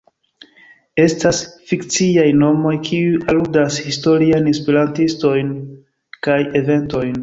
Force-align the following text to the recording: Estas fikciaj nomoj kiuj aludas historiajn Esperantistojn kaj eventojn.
Estas 1.03 1.41
fikciaj 1.73 2.25
nomoj 2.39 2.73
kiuj 2.89 3.21
aludas 3.35 3.79
historiajn 3.91 4.53
Esperantistojn 4.57 5.57
kaj 6.29 6.45
eventojn. 6.65 7.19